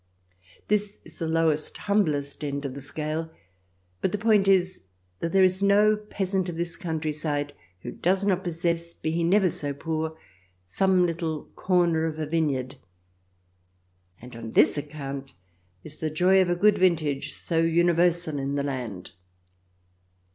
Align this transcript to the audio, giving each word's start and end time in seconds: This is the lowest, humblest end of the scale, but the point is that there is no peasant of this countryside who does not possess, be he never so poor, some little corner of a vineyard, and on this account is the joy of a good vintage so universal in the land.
This 0.67 0.99
is 1.05 1.17
the 1.17 1.27
lowest, 1.27 1.77
humblest 1.77 2.43
end 2.43 2.65
of 2.65 2.73
the 2.73 2.81
scale, 2.81 3.29
but 4.01 4.11
the 4.11 4.17
point 4.17 4.47
is 4.47 4.85
that 5.19 5.31
there 5.31 5.43
is 5.43 5.61
no 5.61 5.95
peasant 5.95 6.49
of 6.49 6.57
this 6.57 6.75
countryside 6.75 7.53
who 7.81 7.91
does 7.91 8.25
not 8.25 8.43
possess, 8.43 8.95
be 8.95 9.11
he 9.11 9.23
never 9.23 9.51
so 9.51 9.73
poor, 9.75 10.17
some 10.65 11.05
little 11.05 11.43
corner 11.55 12.05
of 12.07 12.17
a 12.17 12.25
vineyard, 12.25 12.77
and 14.19 14.35
on 14.35 14.53
this 14.53 14.75
account 14.75 15.33
is 15.83 15.99
the 15.99 16.09
joy 16.09 16.41
of 16.41 16.49
a 16.49 16.55
good 16.55 16.79
vintage 16.79 17.33
so 17.35 17.59
universal 17.59 18.39
in 18.39 18.55
the 18.55 18.63
land. 18.63 19.11